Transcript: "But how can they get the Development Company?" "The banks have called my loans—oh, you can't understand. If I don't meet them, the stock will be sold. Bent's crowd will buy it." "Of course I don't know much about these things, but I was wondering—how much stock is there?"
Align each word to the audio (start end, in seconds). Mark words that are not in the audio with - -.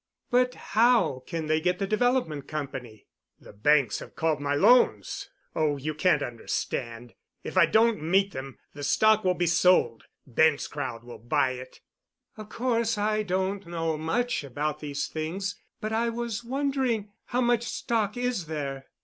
"But 0.31 0.55
how 0.55 1.21
can 1.27 1.45
they 1.45 1.61
get 1.61 1.77
the 1.77 1.85
Development 1.85 2.47
Company?" 2.47 3.05
"The 3.39 3.53
banks 3.53 3.99
have 3.99 4.15
called 4.15 4.39
my 4.41 4.55
loans—oh, 4.55 5.77
you 5.77 5.93
can't 5.93 6.23
understand. 6.23 7.13
If 7.43 7.55
I 7.55 7.67
don't 7.67 8.01
meet 8.01 8.31
them, 8.31 8.57
the 8.73 8.81
stock 8.83 9.23
will 9.23 9.35
be 9.35 9.45
sold. 9.45 10.05
Bent's 10.25 10.67
crowd 10.67 11.03
will 11.03 11.19
buy 11.19 11.51
it." 11.51 11.81
"Of 12.35 12.49
course 12.49 12.97
I 12.97 13.21
don't 13.21 13.67
know 13.67 13.95
much 13.95 14.43
about 14.43 14.79
these 14.79 15.05
things, 15.07 15.61
but 15.79 15.93
I 15.93 16.09
was 16.09 16.43
wondering—how 16.43 17.41
much 17.41 17.61
stock 17.65 18.17
is 18.17 18.47
there?" 18.47 18.87